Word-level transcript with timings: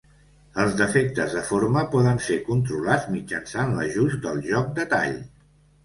Els 0.61 0.71
defectes 0.79 1.35
de 1.41 1.43
forma 1.51 1.85
poden 1.93 2.23
ser 2.29 2.39
controlats 2.49 3.07
mitjançant 3.19 3.79
l'ajust 3.79 4.21
del 4.29 4.45
joc 4.53 4.77
de 4.81 4.93
tall. 4.97 5.19